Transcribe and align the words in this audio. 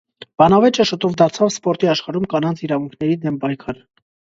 Բանավեճը 0.41 0.85
շուտով 0.91 1.13
դարձավ 1.21 1.53
սպորտի 1.57 1.93
աշխարհում 1.95 2.29
կանանց 2.35 2.67
իրավունքների 2.71 3.23
դեմ 3.27 3.43
պայքար։ 3.49 3.89